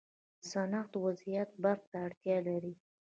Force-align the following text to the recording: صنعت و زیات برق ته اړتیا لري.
صنعت 0.49 0.91
و 0.97 1.05
زیات 1.21 1.49
برق 1.63 1.81
ته 1.91 1.97
اړتیا 2.05 2.37
لري. 2.47 2.73